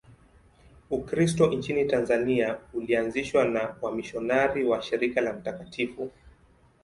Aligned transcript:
Ukristo 0.89 1.45
nchini 1.53 1.85
Tanzania 1.85 2.57
ulianzishwa 2.73 3.45
na 3.45 3.75
wamisionari 3.81 4.65
wa 4.65 4.81
Shirika 4.81 5.21
la 5.21 5.33
Mt. 5.33 5.87